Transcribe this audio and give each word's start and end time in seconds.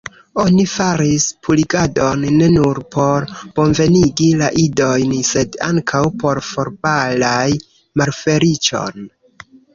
Oni 0.43 0.63
faris 0.69 1.25
purigadon 1.47 2.23
ne 2.39 2.47
nur 2.53 2.79
por 2.95 3.27
bonvenigi 3.59 4.31
la 4.41 4.49
diojn, 4.81 5.13
sed 5.33 5.59
ankaŭ 5.69 6.03
por 6.25 6.43
forbalai 6.49 7.61
malfeliĉon. 8.03 9.09